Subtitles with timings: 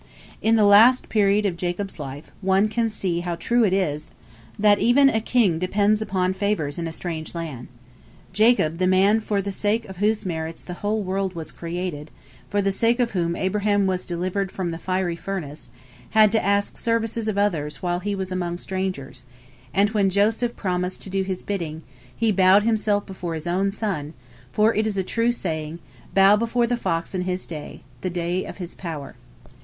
[0.41, 4.07] In the last period of Jacob's life, one can see how true it is
[4.57, 7.67] that "even a king depends upon favors in a strange land."
[8.33, 12.09] Jacob, the man for the sake of whose merits the whole world was created,
[12.49, 15.69] for the sake of whom Abraham was delivered from the fiery furnace,
[16.17, 19.23] had to ask services of others while he was among strangers,
[19.71, 21.83] and when Joseph promised to do his bidding,
[22.17, 24.15] he bowed himself before his own son,
[24.51, 25.77] for it is a true saying,
[26.15, 29.13] "Bow before the fox in his day," the day of his power.